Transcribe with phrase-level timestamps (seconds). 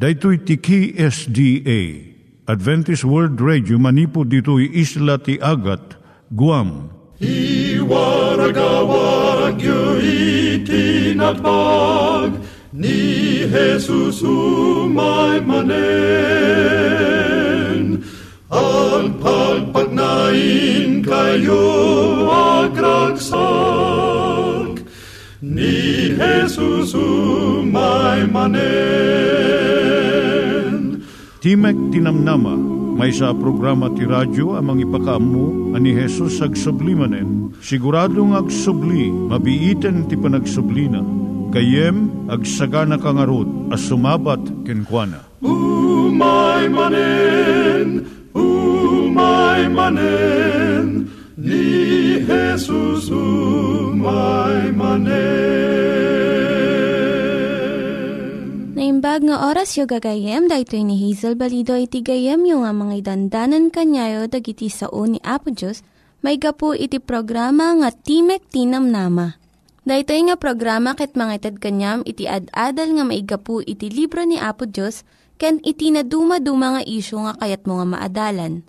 [0.00, 1.80] Daitui tiki SDA
[2.48, 6.00] Adventist World Radio manipud ditui isla ti Agat
[6.32, 6.88] Guam.
[7.20, 10.00] I waragawag yu
[10.64, 12.32] itinatpag
[12.72, 15.68] ni Jesus umay manen
[18.48, 21.68] ang pagpagnain kayo
[22.64, 23.20] agkansak
[25.44, 28.70] ni Jesus umay manen
[31.40, 32.52] Timek Tinamnama,
[33.00, 37.56] may sa programa ti radyo amang ipakaamu ani Jesus ag sublimanen.
[37.64, 41.00] Siguradong ag subli, mabiiten ti panagsublina.
[41.48, 45.24] Kayem ag sagana kangarot as sumabat kenkwana.
[45.40, 48.04] umay manen
[48.36, 51.08] umay manen
[51.40, 55.49] ni Jesus umay manen
[59.10, 63.66] Naimbag nga oras yo gagayem, daytoy ni Hazel Balido iti gayem yo nga mga dandanan
[63.66, 65.82] kanyayo dagiti sao ni Apo Diyos,
[66.22, 69.34] may gapu iti programa nga Timek Tinam Nama.
[69.82, 74.70] Daytoy nga programa ket mga itad kanyam iti ad-adal nga maigapu iti libro ni Apo
[74.70, 75.02] Diyos,
[75.42, 78.62] ken iti na dumaduma nga isyo nga kayat mo nga maadalan.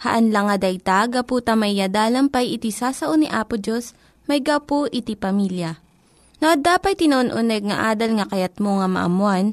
[0.00, 3.92] Haan lang nga dayta, gapu tamay yadalam-pay iti sasao ni Apo Diyos,
[4.32, 5.76] may gapu iti pamilya.
[6.40, 9.52] No, dapat tinon-uneg nga adal nga kayat mo nga maamuan,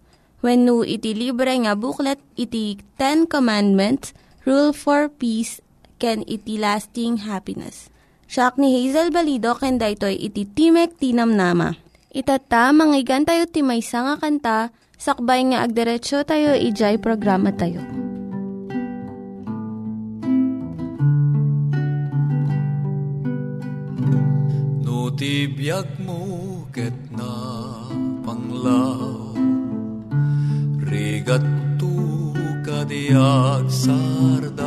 [0.41, 5.61] When no iti libre nga booklet iti Ten Commandments, Rule for Peace,
[6.01, 7.93] can iti lasting happiness.
[8.25, 11.77] Siya ni Hazel Balido ken daytoy iti Timek Tinam Nama.
[12.09, 14.57] Itata manggigan tayo timaysa nga kanta
[14.97, 17.85] sakbay nga agderetsyo tayo ijay programa tayo.
[24.81, 27.29] No tibiyag mo ket na
[28.25, 29.20] panglaw
[30.91, 31.39] Rigat
[31.79, 32.35] tu
[32.67, 34.59] kadiag sarday.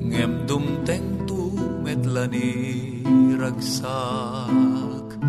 [0.00, 1.52] Ngem dumteng tu
[1.84, 2.56] metlani
[3.36, 5.20] ragsak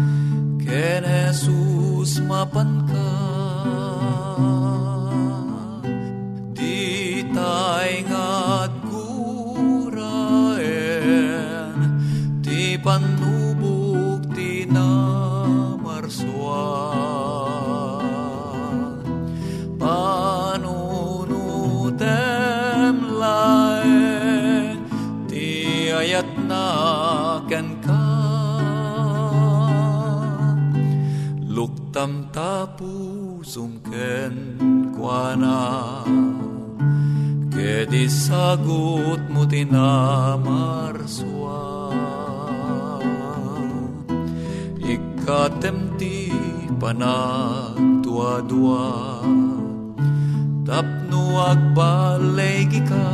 [0.64, 3.12] Ken Jesus mapan ka
[32.62, 34.54] Tapu sumken
[34.94, 36.06] kuana
[37.50, 41.58] Kedi sagut mo tinamarswa
[44.78, 46.30] Ikatem ti
[46.78, 48.86] panagdua-dua
[50.62, 53.10] Tapno agbalegi ka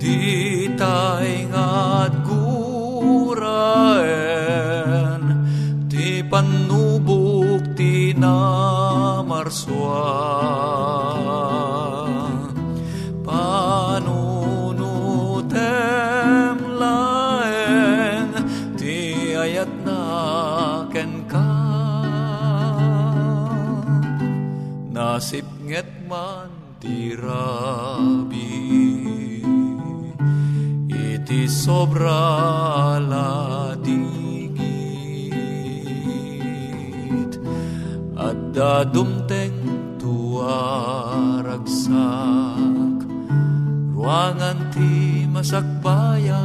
[0.00, 1.35] Di tay
[9.56, 10.04] namarswa
[13.24, 14.18] Panunutem
[16.76, 18.32] laeng
[18.76, 18.96] Ti
[19.34, 20.02] ayat na
[20.92, 21.48] ken ka.
[24.92, 26.50] Nasip nget man
[26.80, 28.52] ti rabi
[30.86, 34.06] Iti sobra ladigit
[38.16, 39.15] At dadumteng
[44.16, 46.40] Ruangan ti masakbayan.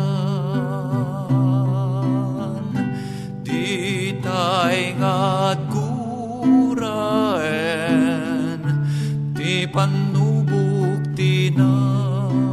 [3.47, 7.00] Di tay ngat guraen
[9.31, 12.51] Ti panubuk ti namarswan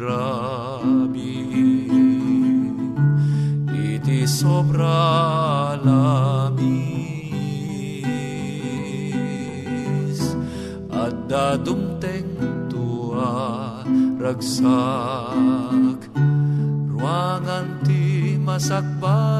[0.00, 1.44] Rabi
[3.68, 6.00] iti sobra labis
[10.88, 12.32] at dadumteng
[12.72, 13.84] tua
[14.16, 16.00] ragsak
[16.88, 19.39] ruangan ti masakbay.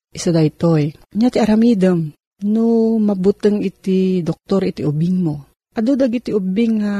[0.11, 0.91] isa daytoy.
[1.15, 2.11] Nya ti aramidem,
[2.45, 5.35] no mabuteng iti doktor iti ubing mo.
[5.71, 6.95] Ado dagiti ubing nga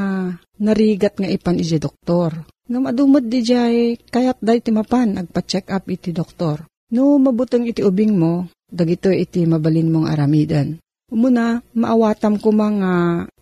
[0.63, 2.47] narigat nga ipan iti doktor.
[2.71, 6.63] Nga madumod di jay kayat day ti mapan agpa-check up iti doktor.
[6.95, 10.79] No mabuteng iti ubing mo, dagito iti mabalin mong aramidan.
[11.11, 12.91] Umuna, maawatam ko mga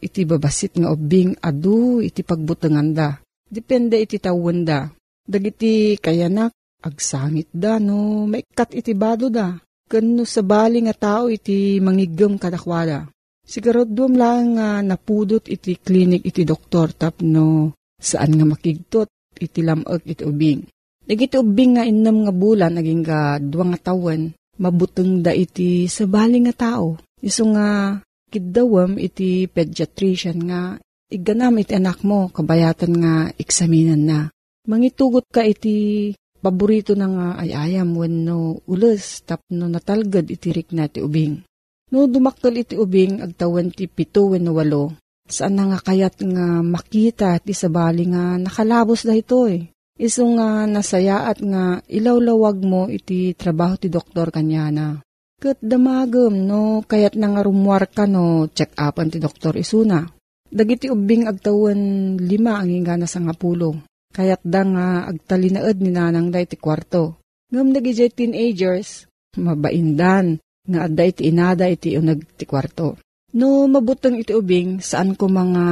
[0.02, 3.22] iti babasit nga ubing adu iti pagbutengan da.
[3.46, 4.90] Depende iti tawon da.
[5.30, 6.50] Dagiti kayanak,
[6.84, 9.56] agsangit da no, maikat iti bado da.
[9.90, 13.10] Kano sa bali nga tao iti mangigam kadakwada.
[13.42, 19.10] Sigurado lang nga napudot iti klinik iti doktor tapno saan nga makigtot
[19.42, 20.62] iti lamag iti ubing.
[21.10, 24.30] Dagiti ubing nga innam nga bulan naging ga duwa nga tawen
[24.62, 27.02] mabuteng da iti sa nga tao.
[27.18, 27.98] Iso nga
[28.30, 30.78] kidawam iti pediatrician nga
[31.10, 34.20] iganam iti anak mo kabayatan nga eksaminan na.
[34.70, 41.04] Mangitugot ka iti paborito na nga ayayam wenno ules tapno natalgad iti rik na ti
[41.04, 41.44] ubing.
[41.92, 44.96] No dumaktal iti ubing agtawan ti pito wenno walo.
[45.30, 49.70] Saan na nga kayat nga makita ti sabali nga nakalabos da ito eh.
[50.00, 54.88] Iso nga nasayaat nga ilawlawag mo iti trabaho ti doktor kanya na.
[55.40, 60.08] Kat damagam no kayat na nga rumwar ka no check upan ti doktor isuna.
[60.50, 63.36] Dagiti ubing agtawan lima ang ingana sa nga.
[64.10, 67.22] Kayat da nga agtalinaad ni nanang da iti kwarto.
[67.54, 69.06] Ngam dagi teenagers,
[69.38, 72.98] mabaindan nga adda iti inada iti unag ti kwarto.
[73.38, 75.66] No mabutang iti ubing saan ko mga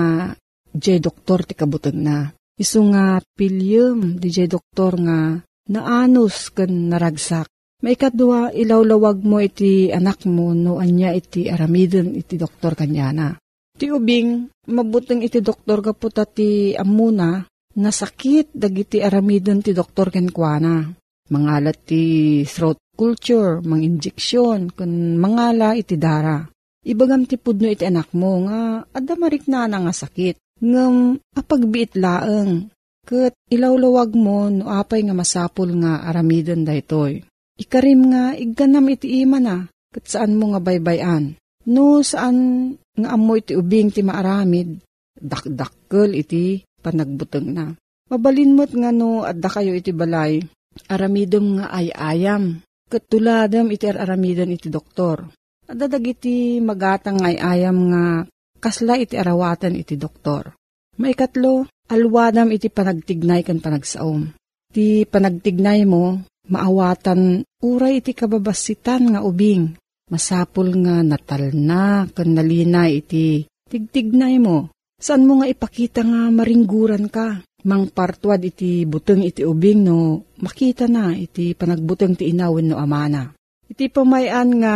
[0.77, 2.29] jay doktor ti kabutang na.
[2.57, 7.49] Isu nga pilyum di jay doktor nga naanos kan naragsak.
[7.81, 13.37] Maikadwa ilawlawag mo iti anak mo no anya iti aramidon iti doktor kanyana.
[13.77, 17.45] Ti ubing mabutang iti doktor kaputa ti amuna
[17.77, 20.89] nasakit dagiti aramidon ti doktor kenkwana.
[21.27, 26.41] Mangalat ti throat culture, mang injeksyon, kun mangala iti dara.
[26.87, 30.39] Ibagam ti pudno iti anak mo nga adda marik na nga sakit.
[30.63, 32.73] Ngam apagbiit laeng.
[33.07, 37.23] Kat ilawlawag mo no apay nga masapul nga aramidon daytoy.
[37.59, 39.67] Ikarim nga igganam iti ima na.
[39.91, 41.35] Kat saan mo nga baybayan.
[41.67, 44.79] No saan nga amoy iti ubing ti maaramid.
[45.19, 47.65] Dakdakkel iti panagbuteng na.
[48.07, 50.39] Mabalin mo't nga no adda kayo iti balay.
[50.87, 52.63] Aramidom nga ay ayam.
[52.87, 55.27] Katuladam iti aramidon iti doktor.
[55.67, 58.23] Adadag iti magatang ay ayam nga
[58.63, 60.55] kasla iti arawatan iti doktor.
[60.97, 64.31] Maikatlo, alwadam iti panagtignay kan panagsaom.
[64.71, 69.75] Ti panagtignay mo, maawatan uray iti kababasitan nga ubing.
[70.07, 74.71] Masapul nga natal na kan nalina iti tigtignay mo.
[74.97, 77.45] Saan mo nga ipakita nga maringguran ka?
[77.69, 83.29] Mang partwad iti buteng iti ubing no makita na iti panagbuteng ti inawin no amana.
[83.69, 84.75] Iti pamayan nga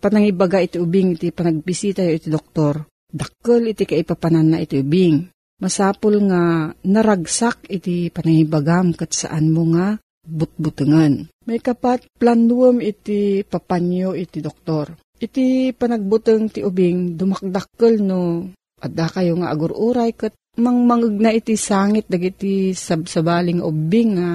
[0.00, 2.88] panangibaga iti ubing iti panagbisita iti doktor.
[3.10, 5.28] Dakkel iti kaipapanan na iti ubing.
[5.60, 11.28] Masapul nga naragsak iti panangibagam kat saan mo nga butbutengan.
[11.44, 14.96] May kapat planuam iti papanyo iti doktor.
[15.20, 18.48] Iti panagbuteng ti ubing dumakdakkel no
[18.80, 24.30] adda kayo nga agururay kat mangmangag na iti sangit dagiti sabsabaling ubing nga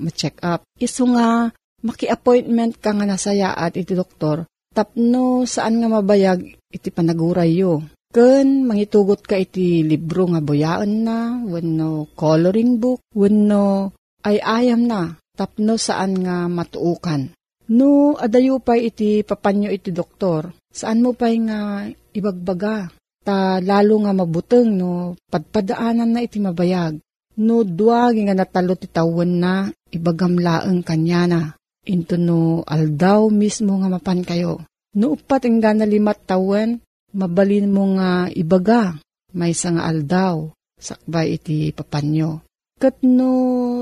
[0.00, 0.66] ma-check up.
[0.80, 1.52] Iso nga
[1.84, 6.42] maki-appointment ka nga nasayaat iti doktor tapno saan nga mabayag
[6.74, 7.86] iti panaguray yo.
[8.10, 13.90] Ken mangitugot ka iti libro nga boyaan na, wenno coloring book, wenno
[14.22, 17.34] ay ayam na, tapno saan nga matuukan.
[17.74, 22.92] No, adayo pa iti papanyo iti doktor, saan mo pa nga ibagbaga,
[23.24, 27.00] ta lalo nga mabuteng no, padpadaanan na iti mabayag.
[27.40, 31.40] No, duwag nga natalo ti tawon na, ibagamlaeng kanya na,
[31.88, 34.62] into no aldaw mismo nga mapan kayo.
[34.94, 36.78] No, upat ang na limat tawen,
[37.10, 38.94] mabalin mo nga ibaga,
[39.34, 42.46] may nga aldaw, sakbay iti papanyo.
[42.78, 43.30] Kat no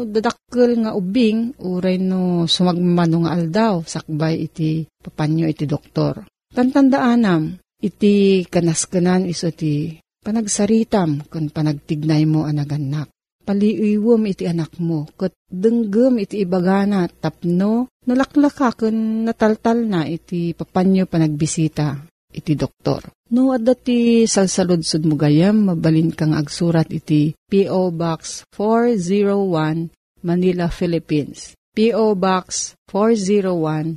[0.09, 6.25] dadakkel nga ubing, uray no sumagmamano nga aldaw, sakbay iti papanyo iti doktor.
[6.53, 13.11] Tantandaanam, iti kanaskanan iso ti panagsaritam kun panagtignay mo anaganak.
[13.43, 21.11] Paliiwom iti anak mo, kat denggem iti ibagana tapno, nalaklaka kun nataltal na iti papanyo
[21.11, 23.13] panagbisita iti doktor.
[23.35, 27.93] No, adda ti salsaludsud mo gayam, mabalin kang agsurat iti P.O.
[27.93, 29.91] Box 401,
[30.25, 31.57] Manila, Philippines.
[31.73, 32.13] P.O.
[32.15, 33.97] Box 401,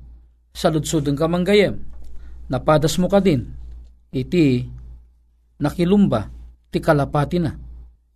[0.51, 1.77] saludsudeng ka manggayem.
[2.51, 3.47] Napadas mo ka din,
[4.11, 4.67] iti
[5.57, 6.29] nakilumba,
[6.69, 7.55] ti kalapati na.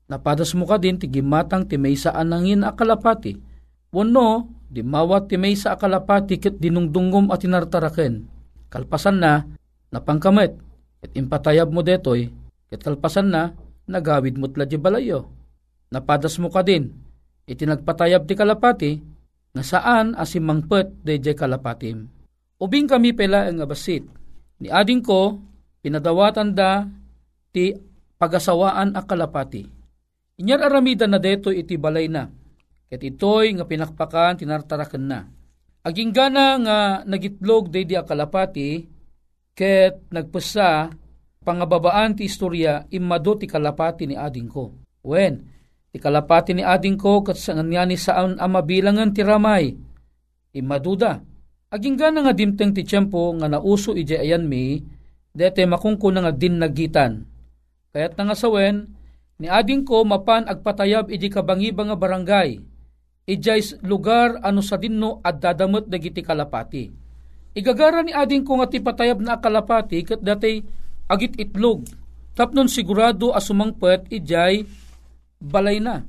[0.05, 3.33] Napadas mo ka din, ti gimatang ti may saan nangin a kalapati.
[3.89, 8.27] Wano, di mawat ti may sa akalapati ket dinungdungom at tinartaraken.
[8.69, 9.41] Kalpasan na,
[9.89, 10.61] napangkamet,
[11.05, 12.33] Ket impatayab mo detoy,
[12.65, 13.53] ket kalpasan na,
[13.85, 15.29] nagawid mo't ladya balayo.
[15.93, 16.97] Napadas mo ka din,
[17.45, 18.91] iti nagpatayab ti kalapati,
[19.53, 22.09] nga saan asimangpet dayjay kalapatim.
[22.57, 24.01] Ubing kami pela ang abasit.
[24.57, 25.37] Ni ading ko,
[25.85, 26.89] pinadawatan da
[27.53, 27.77] ti
[28.17, 29.69] pagasawaan a kalapati.
[30.41, 32.25] Inyar aramida na deto iti balay na.
[32.89, 35.29] Ket itoy nga pinakpakan tinartaraken na.
[35.85, 38.81] Aging gana nga nagitlog day di a kalapati,
[39.53, 40.89] ket nagpasa
[41.45, 44.73] pangababaan ti istorya imado ti kalapati ni ading ko.
[45.05, 45.45] Wen,
[45.93, 49.69] ti kalapati ni ading ko kat sa ni saan amabilangan ti ramay.
[50.57, 51.21] Imaduda.
[51.69, 54.94] Aging gana nga dimteng ti tiyempo nga nauso ije ayan mi,
[55.35, 57.27] dete makungko nga din nagitan.
[57.91, 58.95] Kaya't nga sawen,
[59.35, 62.63] ni ading ko mapan agpatayab iji kabangiba nga barangay.
[63.27, 67.05] Ijay lugar ano sa dinno at dadamot dagiti kalapati
[67.55, 70.59] Igagara ni ading ko nga ti patayab na akalapati kat datay
[71.07, 71.87] agit itlog.
[72.35, 74.67] Tapnon sigurado asumangpet ijay
[75.39, 76.03] balay na.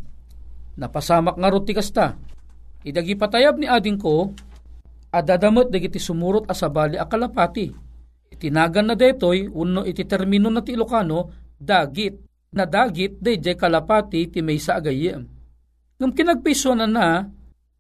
[0.75, 2.19] Napasamak nga roti kasta.
[2.83, 4.35] Idagi patayab ni ading ko
[5.15, 7.86] adadamot dagiti sumurot asabali akalapati.
[8.37, 12.21] Itinagan na detoy uno iti termino na ti Ilocano dagit
[12.53, 15.25] na dagit dayjay kalapati ti may sa agayem.
[15.97, 17.25] Ngam kinagpiso na na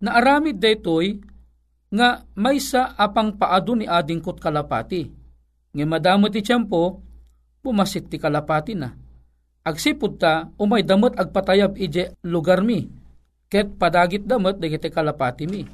[0.01, 1.21] na aramid detoy
[1.93, 5.13] nga may sa apang paado ni ading kot kalapati.
[5.77, 7.05] Nga madamot ti tiyempo,
[7.61, 8.97] pumasit ti kalapati na.
[9.61, 12.89] Agsipod ta, umay damot agpatayab ije lugar mi.
[13.53, 15.69] Ket padagit damot dagiti kalapati mi.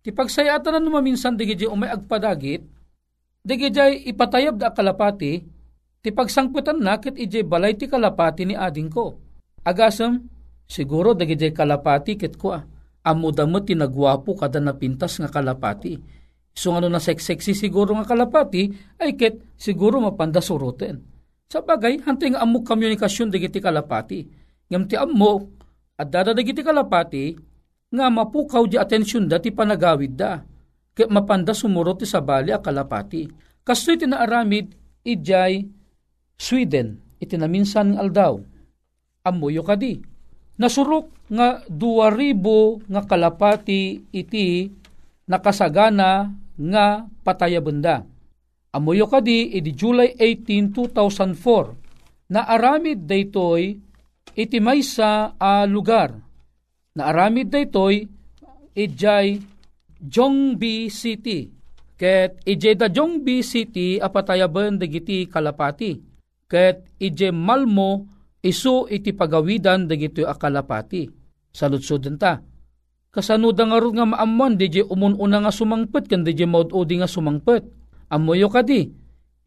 [0.00, 2.62] Ti pagsayatan na numaminsan dagiti umay agpadagit,
[3.42, 5.42] dagiti ipatayab da kalapati,
[6.00, 9.20] ti pagsangputan na ket ije balay ti kalapati ni ading ko.
[9.64, 10.24] Agasem,
[10.70, 12.62] Siguro dagiti kalapati ket ko ah.
[13.02, 15.98] Amo damot tinagwapo kada napintas nga kalapati.
[16.54, 18.70] So ano na sex-sexy siguro nga kalapati
[19.02, 21.02] ay ket siguro mapanda suruten.
[21.50, 24.22] Sa bagay, hantay nga amo komunikasyon dagiti kalapati.
[24.70, 25.50] Ngam ti amo,
[25.98, 27.34] at dada dagiti kalapati,
[27.90, 30.38] nga mapukaw di atensyon da ti panagawid da.
[31.00, 33.24] Kaya mapanda sumurot ti sabali a kalapati.
[33.64, 35.64] Kasto'y tinaaramid, ijay
[36.36, 38.36] Sweden, itinaminsan ng aldaw.
[39.24, 39.96] Amuyo kadi.
[40.60, 44.68] Nasurok nga 2,000 nga kalapati iti
[45.24, 48.04] nakasagana nga patayabenda.
[48.68, 53.72] Amuyo kadi iti July 18, 2004 na aramid daytoy
[54.36, 56.12] iti maysa a lugar.
[56.92, 58.04] Na aramid daytoy
[58.76, 59.40] ijay
[60.00, 61.48] Jongbi City.
[62.00, 66.00] Ket ije da Jongbi City apatayaben dagiti kalapati.
[66.48, 68.08] Ket ije Malmo
[68.40, 71.04] isu iti pagawidan dagito akalapati.
[71.52, 72.40] Saludsuden ta.
[73.10, 77.66] Kasanuda nga nga maamman, di umununa nga sumangpet, kan di maududi nga sumangpet.
[78.06, 78.86] Amoyo kadi,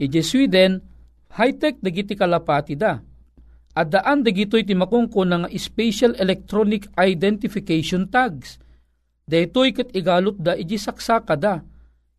[0.03, 0.83] ije Sweden,
[1.31, 2.99] high-tech dagiti kalapati da.
[3.73, 8.59] At daan dagito iti makungko nga special electronic identification tags.
[9.27, 11.63] Daytoy kat igalot da iji saksaka da.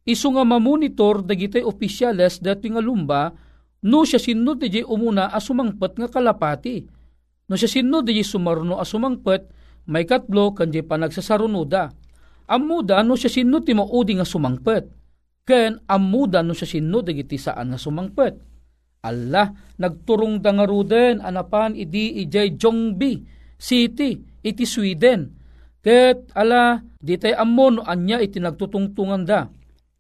[0.05, 3.33] Isu nga mamonitor dagitoy opisyales dati nga lumba
[3.85, 6.81] No siya sinno di umuna asumangpet nga kalapati.
[7.45, 9.53] No siya sinno di sumarno asumangpet,
[9.93, 11.93] may katlo kan di panagsasarunuda.
[12.49, 14.89] Amuda no siya sinno ti maudi nga sumangpet.
[15.45, 18.35] Ken amuda no siya sinno di saan nga sumangpet.
[19.05, 23.21] Allah, nagturong da nga anapan idi ijay Jongbi
[23.61, 25.44] City, iti Sweden.
[25.85, 29.45] Ket ala, di tay ammo no anya iti nagtutungtungan da.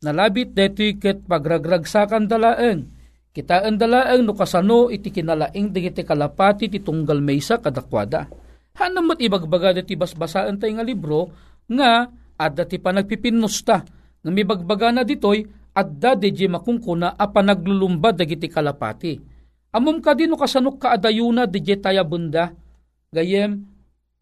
[0.00, 2.94] Nalabit deti ket pagragragsakan dalaeng
[3.34, 8.30] Kita andalaang no kasano iti kinalaing digiti kalapati ti tunggal maysa kadakwada.
[8.78, 11.34] Hanamot ibagbaga dati basbasaan tayo nga libro
[11.66, 12.06] nga
[12.38, 13.76] adda ti panagpipinnosta
[14.22, 15.42] nga may bagbaga na ditoy
[15.74, 19.18] adda deje makungkuna a panaglulumba dagiti kalapati.
[19.74, 22.54] Amom ka din no kasanok kaadayuna deje taya bunda.
[23.10, 23.66] Gayem,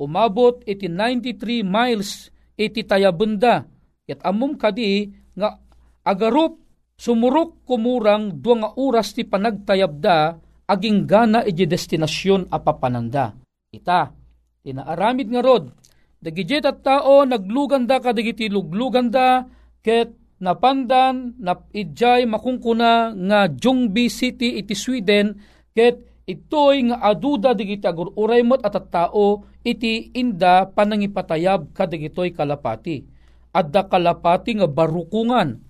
[0.02, 3.62] umabot iti 93 miles iti taya bunda.
[4.10, 5.06] Yat amom kadi
[5.38, 5.62] nga
[6.02, 6.62] agarup
[7.02, 10.38] Sumurok kumurang dua nga oras ti panagtayabda
[10.70, 13.34] aging gana iji destinasyon apapananda.
[13.74, 14.14] Ita,
[14.62, 15.74] tinaaramid nga rod,
[16.22, 19.50] dagijit at tao nagluganda ka dagiti lugluganda
[19.82, 25.34] ket napandan na ijay makungkuna nga Jongbi City iti Sweden
[25.74, 33.06] ket itoy nga aduda digiti agururay mo't at tao iti inda panangipatayab kadagitoy kalapati.
[33.52, 35.60] Adda kalapati nga barukungan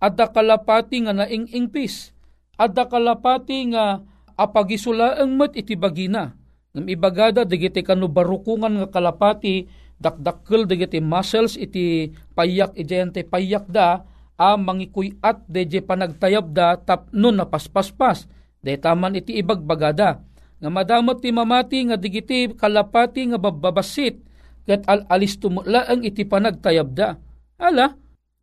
[0.00, 2.16] adda kalapati nga naing-ingpis,
[2.56, 4.00] adda kalapati nga
[4.34, 6.32] apagisulaeng met iti bagina.
[6.72, 9.68] Ngam ibagada digiti kanu barukungan nga kalapati
[10.00, 14.08] dakdakkel digiti muscles iti payak ijente payak da
[14.40, 18.24] a mangikuyat deje panagtayab da tapno na paspaspas.
[18.24, 20.20] De taman iti ibagbagada.
[20.60, 24.20] Nga madamot ti mamati nga digiti kalapati nga bababasit
[24.68, 27.16] ket al alis tumulaang iti panagtayab da.
[27.60, 27.96] Ala,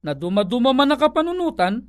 [0.04, 1.82] na dumaduma man nakapanunutan,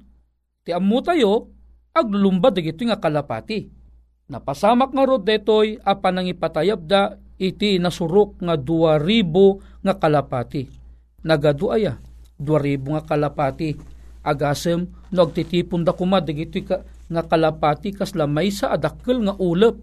[0.65, 1.53] ti ammo tayo,
[1.97, 3.69] aglulumbad dagito nga kalapati.
[4.29, 10.69] Napasamak nga rod detoy apan nang ipatayab da iti nasurok nga duwa ribo nga kalapati.
[11.25, 11.97] Nagaduaya,
[12.37, 13.75] duwa ribo nga kalapati.
[14.23, 16.29] Agasem, no agtitipon da kumad
[16.69, 19.81] ka, nga kalapati kas lamay sa adakkel nga ulep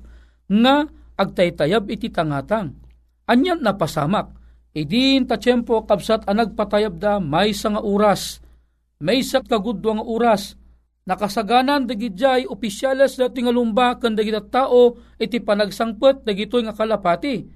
[0.47, 0.85] nga
[1.17, 2.77] agtaytayab iti tangatang.
[3.25, 8.43] Anyan napasamak, Idin ta tiyempo kapsat ang nagpatayab da may nga oras.
[8.99, 10.59] May sa kagudwa nga oras.
[11.07, 17.47] Nakasaganan dagidjay opisyales da tingalumba kan dagita tao iti panagsangpet dagito nga kalapati.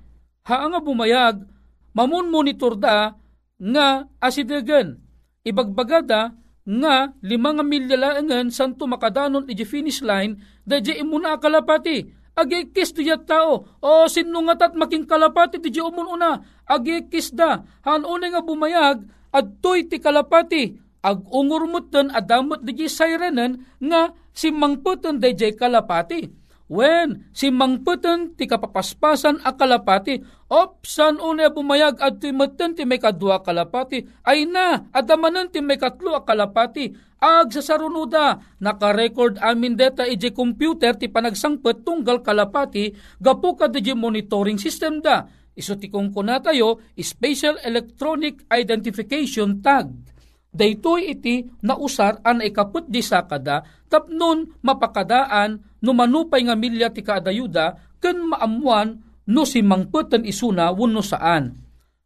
[0.47, 1.43] Haa nga bumayag,
[1.91, 3.11] mamun monitor da
[3.59, 4.95] nga asidagan.
[5.43, 6.31] Ibagbagada
[6.69, 13.03] nga lima nga milya laangan santo makadanon iti finish line da imuna kalapati agikis ti
[13.27, 13.67] tao.
[13.83, 16.39] O sinungat at making kalapati ti umun una.
[16.63, 17.59] Agikis da.
[17.83, 19.03] Han nga bumayag
[19.35, 20.79] adtoy ti kalapati.
[20.99, 26.38] Ag ungurmutan adamot di sirenan nga si mangputan di kalapati.
[26.69, 30.21] Wen, si mangputan ti kapapaspasan a kalapati,
[30.53, 35.81] opsan una bumayag at ti matan ti may kadua kalapati, ay na, adamanan ti may
[35.81, 42.93] katlo a kalapati, ag sa sarunuda, naka-record amin data iji computer ti panagsangpet tunggal kalapati,
[43.17, 43.65] gapo ka
[43.97, 45.25] monitoring system da,
[45.57, 50.08] iso ti kung tayo, Special Electronic Identification Tag
[50.49, 57.97] Daytoy iti nausar an ikaput di sakada tapnon mapakadaan no manupay nga milya ti kaadayuda
[58.01, 58.97] ken maamuan
[59.29, 61.53] no si mangpet isuna wano saan.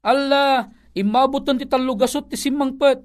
[0.04, 3.00] Alla, imabutan ti talugasot ti simangpet.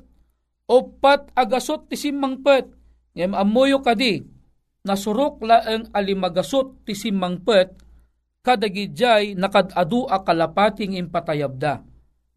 [0.66, 2.66] Opat agasot ti simangpet.
[3.14, 4.20] Ngem amoyo kadi,
[4.82, 7.78] nasurok laeng alimagasot ti simangpet,
[8.42, 11.86] kadagidjay nakadadu a kalapating impatayabda.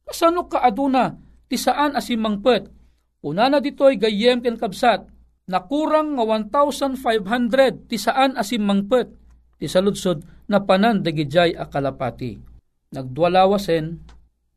[0.05, 1.17] Kasano ka aduna,
[1.49, 2.80] ti saan asimangpet?
[3.21, 5.05] Una na ditoy gayem ken kabsat,
[5.45, 9.07] nakurang nga 1,500 ti saan asimangpet,
[9.61, 12.41] ti saludsod na panan dagidjay a kalapati.
[12.91, 14.01] Nagdualawasen,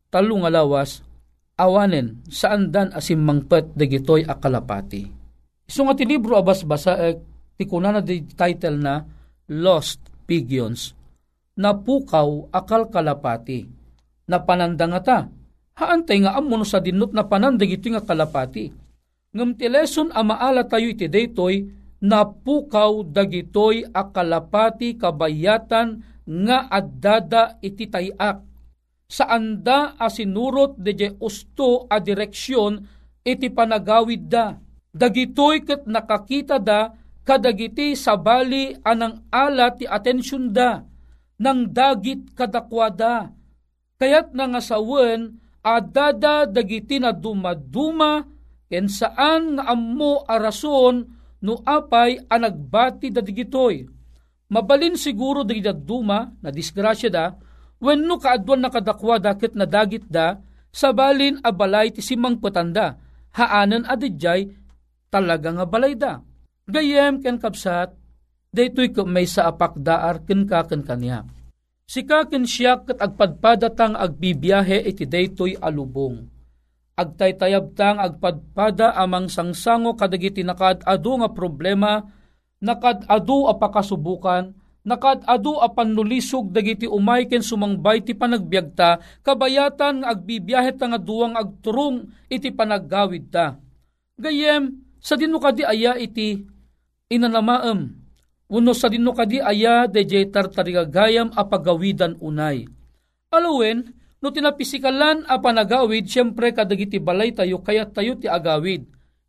[0.09, 1.05] talong alawas,
[1.61, 5.05] awanen saan dan asimangpet dagitoy a kalapati.
[5.69, 7.21] Iso nga ti libro abas basa eh,
[7.55, 9.05] ti kunana di title na
[9.53, 11.05] Lost Pigeons
[11.55, 13.67] napukaw akal kalapati.
[14.25, 15.29] Napanandangata,
[15.75, 18.71] haantay nga amuno sa dinot na panandag ito nga kalapati.
[19.35, 21.67] Ngam ti lesson amaala tayo iti daytoy,
[21.99, 28.47] napukaw dagitoy a kalapati kabayatan nga addada iti tayak.
[29.11, 32.81] Saan da asinurot de je usto a direksyon
[33.27, 34.55] iti panagawid da.
[34.95, 36.95] Dagitoy ket nakakita da
[37.27, 40.87] kadagiti sabali anang ala ti atensyon da
[41.41, 43.35] ng dagit kadakwada.
[43.99, 48.21] Kayat nga sawen, adada dagiti na dumaduma,
[48.69, 51.09] ken saan nga ammo arason
[51.41, 53.89] no apay anagbati da digitoy.
[54.53, 57.33] Mabalin siguro dagiti duma na disgrasya da,
[57.81, 60.37] when no kaadwan na kadakwada ket na dagit da,
[60.69, 63.01] sabalin abalay ti simang patanda,
[63.33, 64.53] haanan adidjay
[65.09, 66.21] talaga nga balay da.
[66.65, 67.93] Gayem ken kapsat,
[68.53, 71.25] daytoy may sa apakdaar ken kaken kanya.
[71.25, 71.44] Sika
[71.89, 76.27] ken siya ket agpadpadatang agbibiyahe iti daytoy alubong.
[76.95, 82.07] Agtaytayabtang agpadpada amang sangsango kadagiti nakad-adu nga problema,
[82.63, 84.55] nakad-adu a pakasubukan,
[84.87, 92.07] nakad-adu a pannulisog dagiti umay ken sumangbay ti panagbiagta, kabayatan agbibiyahe ta nga duwang agturong
[92.31, 93.59] iti panaggawid ta.
[94.15, 96.47] Gayem, sa dino kadi aya iti
[97.11, 98.04] inanamaem
[98.53, 102.69] Uno sa dinno kadi aya DJ tartarigagayam a pagawidan unay.
[103.33, 103.89] Alawen,
[104.21, 108.85] no tinapisikalan a panagawid, siyempre kadagiti balay tayo kayat tayo ti agawid.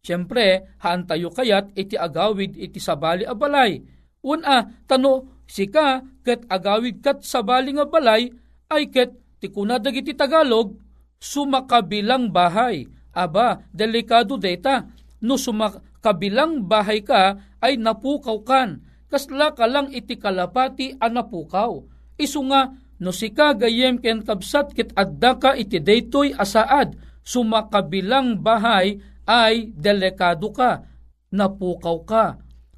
[0.06, 3.82] Siyempre, haan tayo kayat iti agawid iti sabali a balay.
[4.21, 8.30] Una, tano, sika, ket agawid kat sabali nga balay,
[8.69, 10.78] ay ket ti kuna dagiti Tagalog,
[11.17, 12.86] sumakabilang bahay.
[13.15, 14.86] Aba, delikado data,
[15.25, 18.84] no sumakabilang bahay ka, ay napukaw kan
[19.15, 21.80] kasla ka lang iti kalapati anapukaw.
[22.19, 28.99] Isu nga, no sika gayem ken kabsat kit adda ka iti daytoy asaad, sumakabilang bahay
[29.23, 30.84] ay delikado ka,
[31.32, 32.25] napukaw ka.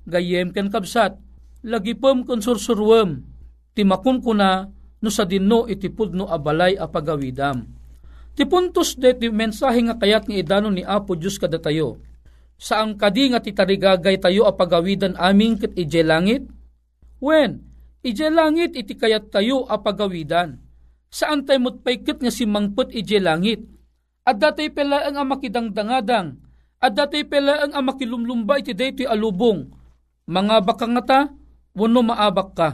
[0.05, 1.17] Gayem ken kabsat,
[1.65, 3.25] lagi pom konsursurwem,
[3.73, 4.69] timakon ko na
[5.01, 7.65] no sa dinno iti pudno abalay a pagawidam.
[8.37, 11.57] Ti puntos de ti mensahe nga kayat nga idano ni Apo Diyos kada
[12.57, 16.49] Saang kadi nga titarigagay tayo a pagawidan aming ket ije langit?
[17.21, 17.61] Wen,
[18.01, 20.57] ije langit iti kayat tayo a pagawidan.
[21.13, 23.61] Saan tayo mutpaykit nga si ije langit?
[24.27, 26.35] At datay pela ang amakidangdangadang,
[26.81, 29.71] at datay pela ang amakilumlumba iti daytoy alubong.
[30.27, 31.19] Mga baka nga ta,
[31.77, 32.69] wano maabak ka.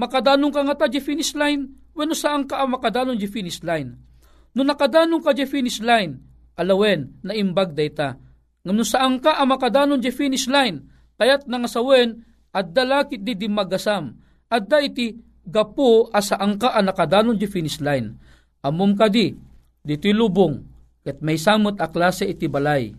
[0.00, 3.94] Makadanong ka nga ta di finish line, wano saan ka ang makadanong di finish line.
[4.56, 6.18] No nakadanong ka di finish line,
[6.58, 8.25] alawen na imbag dayta
[8.66, 10.82] Ngam saan ka ang makadanon di finish line,
[11.14, 14.18] kayat nang sawen, at dalakit di di magasam,
[14.50, 15.14] at da iti
[15.46, 18.18] gapo asaan ka ang nakadanon di finish line.
[18.66, 19.30] Amom ka di,
[19.86, 20.58] dito lubong,
[21.06, 22.90] ket may samot a klase iti balay.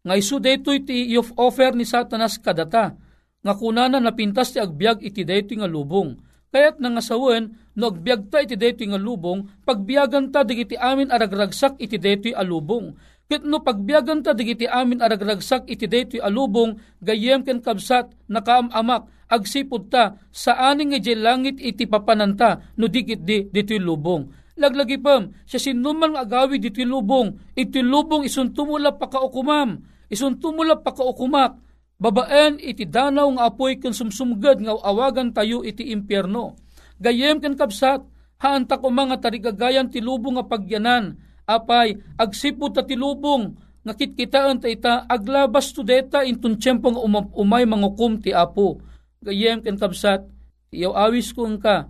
[0.00, 2.96] Nga isu dito iti of offer ni satanas kadata,
[3.44, 6.16] nga kunana napintas ti agbyag iti dito nga lubong.
[6.48, 11.76] Kaya't nga sawen, no agbyag ta iti dito nga lubong, pagbiyagan ta digiti amin aragragsak
[11.76, 17.64] iti dito alubong Ket no pagbiyagan ta digiti amin aragragsak iti daytoy alubong gayem ken
[17.64, 24.28] kabsat nakaamamak agsipod ta sa aning nga langit iti papananta no digit di ditoy lubong.
[24.60, 29.80] Laglagi pam, siya sinuman agawi ditoy lubong, iti lubong isun tumula pakaukumam,
[30.12, 31.56] isun tumula pakaukumak,
[31.96, 36.60] babaen iti danaw nga apoy ken sumsumged nga awagan tayo iti impyerno.
[37.00, 38.04] Gayem ken kabsat,
[38.44, 44.70] haanta ko mga tarigagayan ti lubong nga pagyanan, apay agsipod ta tilubong nga kitkitaan ta
[44.70, 46.98] ita aglabas to deta intun tiyempong
[47.34, 48.78] umay mangukum ti apo.
[49.22, 50.26] Gayem ken kabsat
[50.74, 51.86] iyaw awis ko ka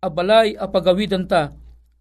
[0.00, 1.52] abalay apagawidan ta.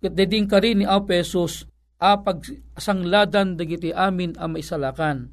[0.03, 1.65] Ket deding ka rin ni Apo Jesus
[1.97, 2.43] apag
[2.75, 5.31] sangladan dagiti amin a maisalakan.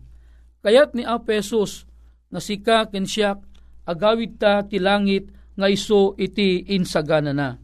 [0.62, 1.84] Kayat ni Apo Jesus
[2.30, 3.36] nga sika ken siya
[3.84, 7.58] agawid ta ti langit nga iso iti insagana na.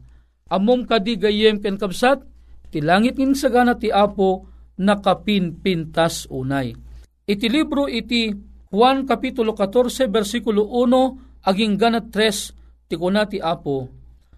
[0.49, 2.25] Amom kadi gayem ken kabsat,
[2.69, 4.45] ti langit nin sagana ti Apo
[4.79, 6.73] nakapinpintas unay.
[7.29, 8.31] Iti libro iti
[8.69, 13.89] Juan Kapitulo 14 versikulo 1 aging ganat 3 ti kuna ti Apo,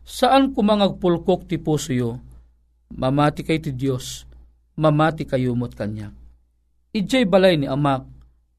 [0.03, 2.19] saan kumangagpulkok ti puso?
[2.91, 4.27] Mamati kay ti Diyos,
[4.75, 6.11] mamati kayo mo't kanya.
[6.91, 8.03] Ijay balay ni amak,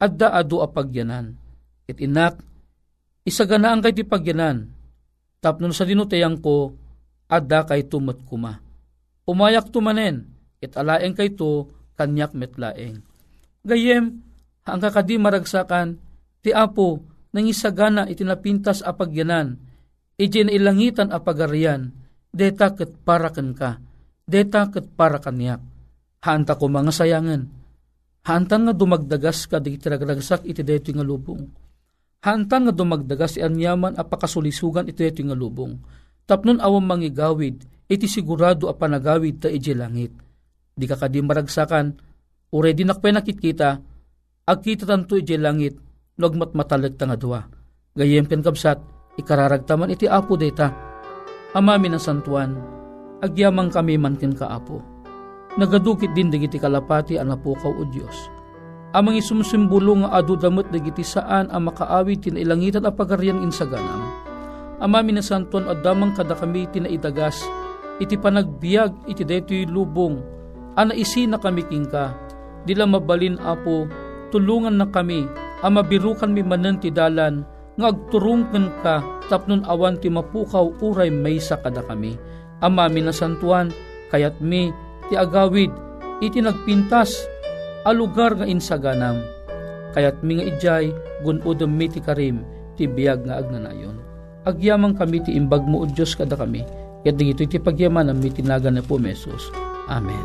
[0.01, 1.37] adda adu apagyanan.
[1.85, 2.41] It inak,
[3.29, 4.73] isaganaan kay ti pagyanan.
[5.45, 6.73] Tapnon sa dinutayang ko,
[7.29, 8.57] adda kay tumot kuma.
[9.23, 10.75] Umayak tumanen, it
[11.15, 13.03] kay to, kanyak metlaeng.
[13.63, 14.19] Gayem,
[14.67, 15.99] ang kakadi maragsakan,
[16.43, 19.57] ti apo, nang isagana itinapintas apagyanan,
[20.19, 21.95] iti na ilangitan apagarian,
[22.35, 23.79] deta ket parakan ka,
[24.27, 25.63] deta ket para kanyak.
[26.23, 27.43] Hanta ko mga sayangan,
[28.23, 31.43] hantan nga dumagdagas ka di tiragdagsak iti deto nga lubong.
[32.23, 35.75] Hantan nga dumagdagas ti anyaman apakasulisugan iti deto nga lubong.
[36.23, 40.17] Tapnon awang mangigawid, iti sigurado a panagawid ta iti langit.
[40.73, 41.93] Di ka kadi maragsakan,
[42.57, 43.77] ure di nakpe nakitkita,
[44.49, 45.77] agkita tanto iti langit,
[46.17, 47.45] nagmat matalag nga dua.
[47.93, 48.81] Gayem ken kabsat,
[49.21, 50.73] ikararagtaman iti apo data.
[51.53, 52.57] Amami ng santuan,
[53.21, 54.93] agyamang kami man ken kaapo
[55.57, 58.17] nagadukit din dagiti kalapati ang napukaw o Diyos.
[58.93, 64.05] Amang isumsimbolo nga adu damot dagiti saan ang makaawit tinailangitan a pagaryan insaganam.
[64.85, 67.41] Amami na santon adamang kada kami tinaidagas,
[68.01, 70.23] iti panagbiag iti deto'y lubong,
[70.79, 72.15] ana isi na kami kingka,
[72.65, 73.91] dila mabalin apo,
[74.33, 75.29] tulungan na kami,
[75.61, 77.45] ang mabirukan mi manan ti dalan,
[77.77, 82.17] nga agturungken ka, tapnon awan ti mapukaw uray may sa kada kami.
[82.63, 83.73] Amami na santuan,
[84.13, 84.71] kayat mi,
[85.11, 85.73] ti agawid
[86.23, 87.27] iti nagpintas
[87.83, 89.19] a lugar nga insaganam.
[89.93, 90.95] Kayat mi nga ijay
[91.27, 92.47] gunudom mi ti karim
[92.79, 93.99] ti biyag nga agnanayon.
[94.47, 96.65] Agyamang kami ti imbag mo o Diyos kada kami.
[97.03, 99.51] Kat dito iti pagyaman ang mitinaga na po mesos.
[99.91, 100.23] Amen.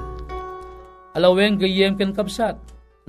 [1.18, 2.58] Alaweng gayem ken kapsat.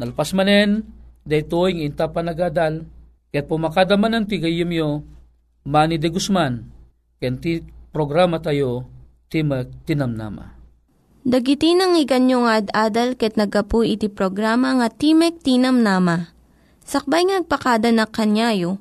[0.00, 0.88] Nalpas manen,
[1.28, 2.88] daytoy ng inta panagadal.
[3.28, 5.04] Kat pumakadaman ng ti gayem yo,
[5.68, 6.64] Manny de Guzman,
[7.20, 7.60] ken ti
[7.92, 8.88] programa tayo,
[9.28, 9.44] ti
[9.84, 10.56] tinamnama.
[11.28, 16.32] Dagiti nang iganyo nga ad-adal ket nagapu iti programa nga Timek Tinam Nama.
[16.88, 18.80] Sakbay ngagpakada na kanyayo,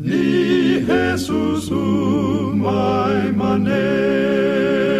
[0.00, 4.99] ni Jesus umay manen.